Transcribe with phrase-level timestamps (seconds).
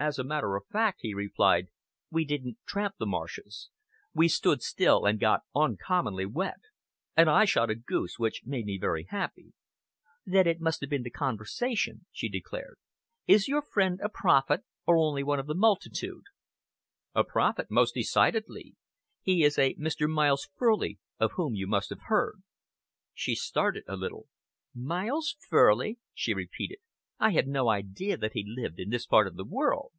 [0.00, 1.68] "As a matter of fact," he replied,
[2.10, 3.68] "we didn't tramp the marshes.
[4.12, 6.58] We stood still and got uncommonly wet.
[7.16, 9.52] And I shot a goose, which made me very happy."
[10.26, 12.78] "Then it must have been the conversation," she declared.
[13.28, 16.24] "Is your friend a prophet or only one of the multitude?"
[17.14, 18.74] "A prophet, most decidedly.
[19.20, 20.10] He is a Mr.
[20.10, 22.42] Miles Furley, of whom you must have heard."
[23.14, 24.26] She started a little.
[24.74, 26.78] "Miles Furley!" she repeated.
[27.20, 29.92] "I had no idea that he lived in this part of the world."